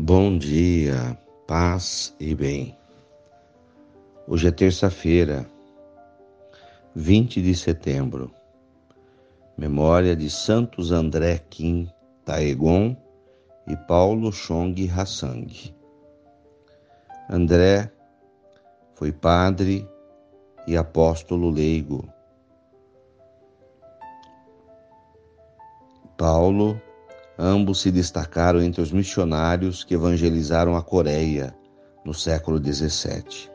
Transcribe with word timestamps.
Bom 0.00 0.38
dia, 0.38 1.18
paz 1.44 2.14
e 2.20 2.32
bem. 2.32 2.78
Hoje 4.28 4.46
é 4.46 4.52
terça-feira, 4.52 5.44
20 6.94 7.42
de 7.42 7.52
setembro, 7.56 8.32
memória 9.56 10.14
de 10.14 10.30
Santos 10.30 10.92
André 10.92 11.38
Kim 11.50 11.90
Taegon 12.24 12.96
e 13.66 13.76
Paulo 13.76 14.30
Chong 14.30 14.88
Hassang. 14.88 15.74
André 17.28 17.90
foi 18.94 19.10
padre 19.10 19.84
e 20.64 20.76
apóstolo 20.76 21.50
leigo. 21.50 22.08
Paulo 26.16 26.80
Ambos 27.38 27.80
se 27.80 27.92
destacaram 27.92 28.60
entre 28.60 28.82
os 28.82 28.90
missionários 28.90 29.84
que 29.84 29.94
evangelizaram 29.94 30.76
a 30.76 30.82
Coreia 30.82 31.54
no 32.04 32.12
século 32.12 32.58
XVII. 32.58 33.48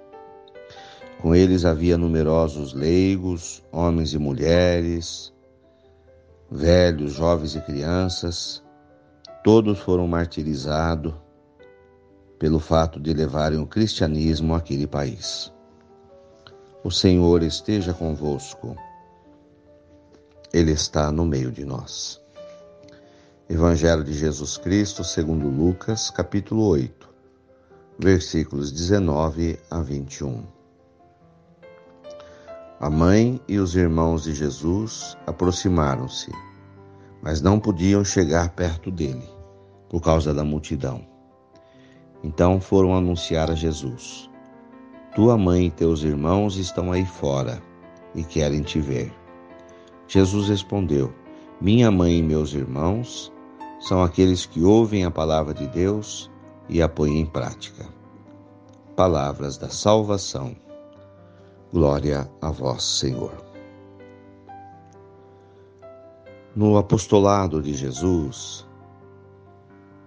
Com 1.22 1.36
eles 1.36 1.66
havia 1.66 1.98
numerosos 1.98 2.74
leigos, 2.74 3.62
homens 3.74 4.14
e 4.14 4.18
mulheres, 4.18 5.34
velhos, 6.50 7.12
jovens 7.12 7.56
e 7.56 7.62
crianças. 7.62 8.64
Todos 9.44 9.80
foram 9.80 10.08
martirizados 10.08 11.14
pelo 12.40 12.60
fato 12.60 13.02
de 13.02 13.14
levarem 13.14 13.60
o 13.60 13.68
cristianismo 13.68 14.56
àquele 14.56 14.88
país. 14.88 15.52
O 16.86 16.92
Senhor 16.92 17.44
esteja 17.44 17.94
convosco, 17.94 18.78
Ele 20.54 20.72
está 20.72 21.12
no 21.12 21.26
meio 21.26 21.52
de 21.52 21.66
nós. 21.66 22.23
Evangelho 23.50 24.06
de 24.06 24.14
Jesus 24.14 24.58
Cristo, 24.58 25.04
segundo 25.04 25.50
Lucas, 25.50 26.10
capítulo 26.10 26.66
8, 26.66 27.10
versículos 28.00 28.72
19 28.72 29.60
a 29.70 29.82
21. 29.82 30.46
A 32.80 32.90
mãe 32.90 33.42
e 33.46 33.60
os 33.60 33.76
irmãos 33.76 34.24
de 34.24 34.34
Jesus 34.34 35.18
aproximaram-se, 35.28 36.32
mas 37.22 37.42
não 37.42 37.60
podiam 37.60 38.04
chegar 38.06 38.48
perto 38.52 38.90
dele, 38.90 39.30
por 39.90 40.02
causa 40.02 40.34
da 40.34 40.46
multidão. 40.46 41.06
Então 42.24 42.62
foram 42.62 42.96
anunciar 42.96 43.52
a 43.52 43.56
Jesus: 43.56 44.30
Tua 45.14 45.38
mãe 45.38 45.66
e 45.66 45.72
teus 45.72 46.02
irmãos 46.04 46.56
estão 46.56 46.94
aí 46.94 47.06
fora 47.06 47.62
e 48.16 48.24
querem 48.24 48.62
te 48.62 48.80
ver. 48.80 49.14
Jesus 50.08 50.48
respondeu: 50.48 51.14
Minha 51.60 51.92
mãe 51.92 52.20
e 52.20 52.24
meus 52.24 52.54
irmãos 52.54 53.33
são 53.84 54.02
aqueles 54.02 54.46
que 54.46 54.64
ouvem 54.64 55.04
a 55.04 55.12
palavra 55.12 55.54
de 55.54 55.68
Deus 55.68 56.32
e 56.70 56.82
a 56.82 56.88
põem 56.88 57.20
em 57.20 57.26
prática. 57.26 57.86
Palavras 58.96 59.58
da 59.58 59.68
salvação. 59.68 60.56
Glória 61.72 62.30
a 62.42 62.50
vós, 62.50 62.82
Senhor. 62.82 63.34
No 66.56 66.78
apostolado 66.78 67.62
de 67.62 67.74
Jesus, 67.74 68.66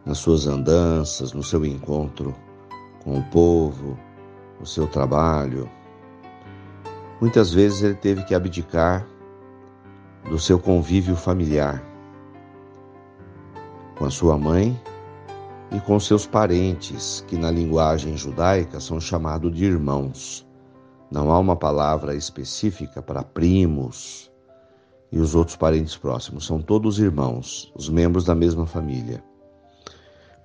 nas 0.07 0.19
suas 0.19 0.47
andanças, 0.47 1.35
no 1.35 1.43
seu 1.43 1.63
encontro 1.67 2.35
com 3.05 3.19
o 3.19 3.23
povo, 3.25 3.99
no 4.59 4.65
seu 4.65 4.87
trabalho, 4.87 5.69
muitas 7.21 7.53
vezes 7.53 7.83
ele 7.83 7.97
teve 7.97 8.25
que 8.25 8.35
abdicar 8.35 9.07
do 10.31 10.39
seu 10.39 10.59
convívio 10.59 11.15
familiar 11.15 11.96
com 13.97 14.05
a 14.05 14.11
sua 14.11 14.39
mãe 14.39 14.79
e 15.73 15.81
com 15.81 15.99
seus 15.99 16.27
parentes, 16.27 17.25
que 17.27 17.37
na 17.37 17.51
linguagem 17.51 18.17
judaica 18.17 18.79
são 18.79 19.01
chamados 19.01 19.53
de 19.55 19.65
irmãos. 19.65 20.47
Não 21.11 21.31
há 21.31 21.39
uma 21.39 21.57
palavra 21.57 22.15
específica 22.15 23.03
para 23.03 23.23
primos 23.23 24.31
e 25.11 25.19
os 25.19 25.35
outros 25.35 25.57
parentes 25.57 25.97
próximos, 25.97 26.47
são 26.47 26.61
todos 26.61 26.99
irmãos, 26.99 27.73
os 27.75 27.89
membros 27.89 28.25
da 28.25 28.35
mesma 28.35 28.67
família. 28.67 29.23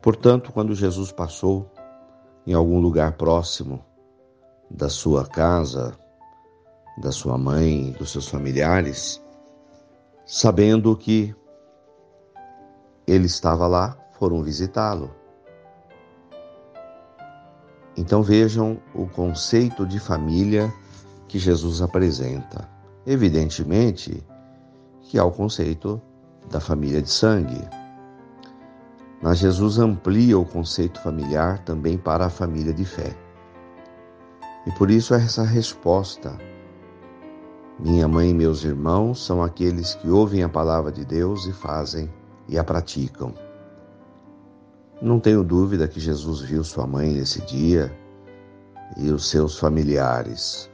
Portanto, 0.02 0.52
quando 0.52 0.74
Jesus 0.74 1.12
passou 1.12 1.70
em 2.46 2.54
algum 2.54 2.80
lugar 2.80 3.14
próximo 3.14 3.84
da 4.70 4.88
sua 4.88 5.26
casa, 5.26 5.98
da 6.98 7.12
sua 7.12 7.38
mãe, 7.38 7.92
dos 7.98 8.12
seus 8.12 8.28
familiares, 8.28 9.22
sabendo 10.26 10.96
que 10.96 11.36
ele 13.12 13.26
estava 13.26 13.68
lá, 13.68 13.98
foram 14.18 14.42
visitá-lo. 14.42 15.14
Então 17.98 18.24
vejam 18.24 18.80
o 18.96 19.06
conceito 19.06 19.86
de 19.86 20.00
família 20.00 20.74
que 21.28 21.38
Jesus 21.38 21.82
apresenta. 21.82 22.70
Evidentemente 23.06 24.26
que 25.02 25.20
há 25.20 25.26
o 25.26 25.32
conceito 25.32 26.02
da 26.50 26.62
família 26.62 27.02
de 27.02 27.10
sangue. 27.10 27.62
Mas 29.22 29.40
Jesus 29.40 29.78
amplia 29.78 30.40
o 30.40 30.46
conceito 30.46 31.02
familiar 31.02 31.60
também 31.60 31.98
para 31.98 32.28
a 32.28 32.30
família 32.30 32.74
de 32.74 32.86
fé. 32.86 33.14
E 34.66 34.72
por 34.72 34.90
isso 34.90 35.14
essa 35.14 35.44
resposta. 35.44 36.38
Minha 37.78 38.08
mãe 38.08 38.30
e 38.30 38.34
meus 38.34 38.64
irmãos 38.64 39.26
são 39.26 39.44
aqueles 39.44 39.96
que 39.96 40.10
ouvem 40.10 40.44
a 40.44 40.50
palavra 40.50 40.94
de 40.94 41.04
Deus 41.04 41.46
e 41.46 41.52
fazem 41.52 42.10
e 42.52 42.60
a 42.60 42.64
praticam. 42.64 43.34
Não 45.02 45.20
tenho 45.20 45.42
dúvida 45.44 45.88
que 45.88 46.00
Jesus 46.00 46.42
viu 46.42 46.64
sua 46.64 46.86
mãe 46.86 47.10
nesse 47.10 47.42
dia 47.46 47.92
e 48.98 49.10
os 49.10 49.30
seus 49.30 49.58
familiares. 49.58 50.70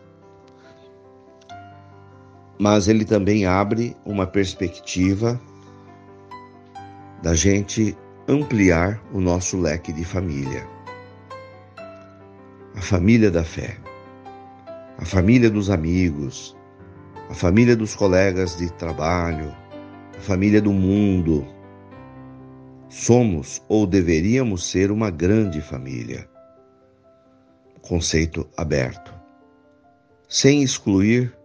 Mas 2.59 2.87
ele 2.87 3.05
também 3.05 3.45
abre 3.45 3.95
uma 4.03 4.25
perspectiva 4.25 5.39
da 7.21 7.35
gente 7.35 7.95
ampliar 8.27 8.99
o 9.13 9.21
nosso 9.21 9.55
leque 9.61 9.93
de 9.93 10.03
família. 10.03 10.67
A 12.75 12.81
família 12.81 13.29
da 13.29 13.43
fé, 13.43 13.77
a 14.97 15.05
família 15.05 15.49
dos 15.49 15.69
amigos, 15.69 16.57
a 17.29 17.35
família 17.35 17.75
dos 17.75 17.95
colegas 17.95 18.57
de 18.57 18.71
trabalho, 18.73 19.53
a 20.17 20.21
família 20.21 20.61
do 20.61 20.73
mundo, 20.73 21.47
Somos 22.89 23.61
ou 23.67 23.85
deveríamos 23.85 24.69
ser 24.69 24.91
uma 24.91 25.09
grande 25.11 25.59
família. 25.59 26.27
Conceito 27.81 28.49
aberto. 28.55 29.13
Sem 30.29 30.63
excluir 30.63 31.37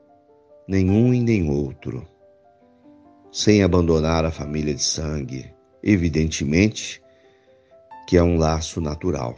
nenhum 0.69 1.13
e 1.13 1.21
nem 1.21 1.51
outro. 1.51 2.07
Sem 3.33 3.63
abandonar 3.63 4.25
a 4.25 4.31
família 4.31 4.73
de 4.73 4.83
sangue, 4.83 5.53
evidentemente 5.83 7.03
que 8.07 8.17
é 8.17 8.23
um 8.23 8.37
laço 8.37 8.81
natural. 8.81 9.37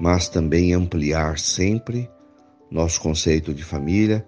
Mas 0.00 0.28
também 0.28 0.72
ampliar 0.72 1.38
sempre 1.38 2.10
nosso 2.68 3.00
conceito 3.00 3.54
de 3.54 3.62
família, 3.62 4.26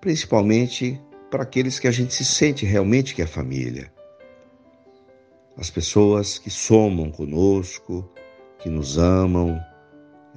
principalmente 0.00 1.00
para 1.28 1.42
aqueles 1.42 1.80
que 1.80 1.88
a 1.88 1.90
gente 1.90 2.14
se 2.14 2.24
sente 2.24 2.64
realmente 2.64 3.16
que 3.16 3.22
é 3.22 3.26
família 3.26 3.92
as 5.56 5.70
pessoas 5.70 6.38
que 6.38 6.50
somam 6.50 7.10
conosco, 7.10 8.08
que 8.58 8.68
nos 8.68 8.98
amam, 8.98 9.60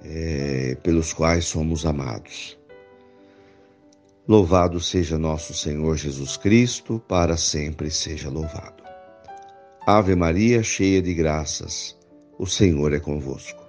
é, 0.04 0.78
pelos 0.84 1.12
quais 1.14 1.46
somos 1.46 1.86
amados. 1.86 2.58
Louvado 4.28 4.80
seja 4.80 5.18
nosso 5.18 5.54
Senhor 5.54 5.98
Jesus 5.98 6.38
Cristo, 6.38 7.02
para 7.08 7.36
sempre 7.38 7.90
seja 7.90 8.30
louvado. 8.30 8.84
Ave 9.88 10.16
Maria, 10.16 10.62
cheia 10.62 11.02
de 11.02 11.14
graças, 11.14 11.98
o 12.38 12.46
Senhor 12.46 12.94
é 12.94 13.00
convosco. 13.00 13.64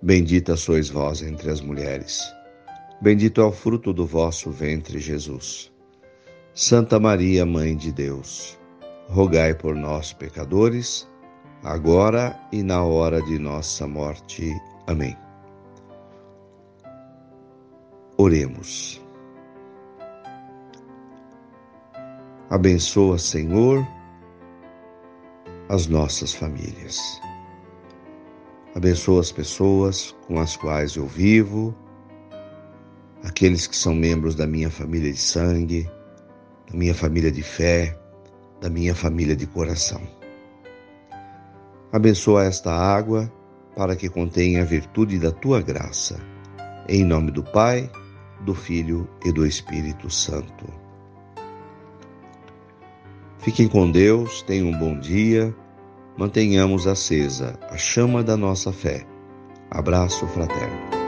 Bendita 0.00 0.56
sois 0.56 0.88
vós 0.88 1.22
entre 1.22 1.50
as 1.50 1.60
mulheres. 1.60 2.22
Bendito 3.02 3.40
é 3.40 3.44
o 3.44 3.52
fruto 3.52 3.92
do 3.92 4.06
vosso 4.06 4.50
ventre, 4.50 4.98
Jesus. 4.98 5.70
Santa 6.54 6.98
Maria, 6.98 7.44
Mãe 7.44 7.76
de 7.76 7.92
Deus 7.92 8.59
rogai 9.10 9.52
por 9.54 9.74
nós, 9.74 10.12
pecadores, 10.12 11.08
agora 11.64 12.38
e 12.52 12.62
na 12.62 12.84
hora 12.84 13.20
de 13.22 13.38
nossa 13.38 13.86
morte. 13.86 14.54
Amém. 14.86 15.16
Oremos. 18.16 19.02
Abençoa, 22.48 23.18
Senhor, 23.18 23.86
as 25.68 25.86
nossas 25.86 26.32
famílias. 26.32 27.20
Abençoa 28.76 29.20
as 29.20 29.32
pessoas 29.32 30.14
com 30.26 30.38
as 30.38 30.56
quais 30.56 30.94
eu 30.94 31.06
vivo, 31.06 31.74
aqueles 33.24 33.66
que 33.66 33.76
são 33.76 33.94
membros 33.94 34.36
da 34.36 34.46
minha 34.46 34.70
família 34.70 35.12
de 35.12 35.18
sangue, 35.18 35.90
da 36.70 36.76
minha 36.76 36.94
família 36.94 37.32
de 37.32 37.42
fé, 37.42 37.99
da 38.60 38.68
minha 38.68 38.94
família 38.94 39.34
de 39.34 39.46
coração. 39.46 40.00
Abençoa 41.92 42.44
esta 42.44 42.72
água 42.72 43.32
para 43.74 43.96
que 43.96 44.08
contenha 44.08 44.62
a 44.62 44.64
virtude 44.64 45.18
da 45.18 45.32
tua 45.32 45.60
graça. 45.60 46.20
Em 46.88 47.04
nome 47.04 47.30
do 47.30 47.42
Pai, 47.42 47.90
do 48.40 48.54
Filho 48.54 49.08
e 49.24 49.32
do 49.32 49.46
Espírito 49.46 50.10
Santo. 50.10 50.66
Fiquem 53.38 53.68
com 53.68 53.90
Deus, 53.90 54.42
tenham 54.42 54.68
um 54.68 54.78
bom 54.78 54.98
dia, 54.98 55.54
mantenhamos 56.16 56.86
acesa 56.86 57.58
a 57.70 57.76
chama 57.76 58.22
da 58.22 58.36
nossa 58.36 58.72
fé. 58.72 59.06
Abraço 59.70 60.26
fraterno. 60.26 60.99